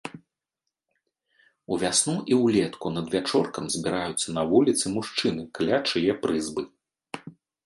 [1.75, 6.63] Увясну і ўлетку надвячоркам збіраюцца на вуліцы мужчыны каля чые прызбы.